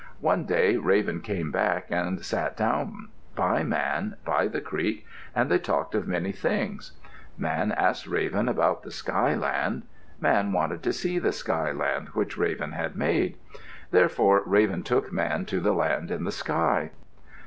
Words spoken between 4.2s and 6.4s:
by the creek and they talked of many